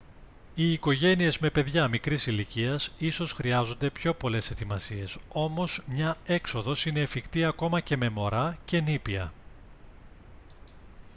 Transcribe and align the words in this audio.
οι 0.55 0.71
οικογένειες 0.71 1.39
με 1.39 1.49
παιδιά 1.49 1.87
μικρής 1.87 2.25
ηλικίας 2.27 2.89
ίσως 2.97 3.33
χρειάζονται 3.33 3.89
πιο 3.89 4.13
πολλές 4.13 4.51
ετοιμασίες 4.51 5.17
όμως 5.29 5.81
μια 5.85 6.15
έξοδος 6.25 6.85
είναι 6.85 6.99
εφικτή 6.99 7.45
ακόμα 7.45 7.79
και 7.79 7.97
με 7.97 8.09
μωρά 8.09 8.57
και 8.65 8.81
νήπια 8.81 9.31